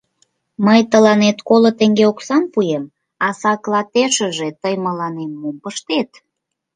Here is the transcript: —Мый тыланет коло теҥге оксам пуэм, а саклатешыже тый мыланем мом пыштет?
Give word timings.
—Мый 0.65 0.81
тыланет 0.91 1.37
коло 1.47 1.71
теҥге 1.79 2.03
оксам 2.11 2.43
пуэм, 2.53 2.83
а 3.25 3.27
саклатешыже 3.41 4.49
тый 4.61 4.75
мыланем 4.85 5.31
мом 5.41 5.55
пыштет? 5.63 6.09